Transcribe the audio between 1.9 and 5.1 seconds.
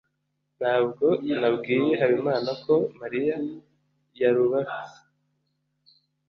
Habimana ko Mariya yarubatse.